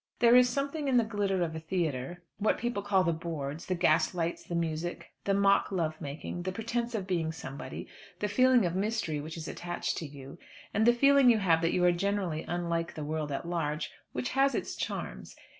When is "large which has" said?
13.47-14.55